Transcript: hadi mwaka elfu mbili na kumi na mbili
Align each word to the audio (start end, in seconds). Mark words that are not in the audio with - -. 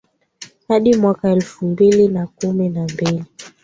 hadi 0.67 0.97
mwaka 0.97 1.29
elfu 1.31 1.65
mbili 1.67 2.07
na 2.07 2.27
kumi 2.27 2.69
na 2.69 2.83
mbili 2.83 3.25